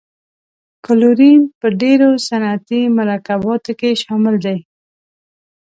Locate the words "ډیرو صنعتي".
1.81-2.81